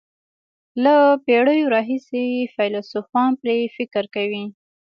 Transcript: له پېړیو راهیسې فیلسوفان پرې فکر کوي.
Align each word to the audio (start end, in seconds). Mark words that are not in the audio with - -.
له 0.83 0.95
پېړیو 1.25 1.71
راهیسې 1.75 2.23
فیلسوفان 2.55 3.31
پرې 3.41 3.57
فکر 3.75 4.03
کوي. 4.15 4.45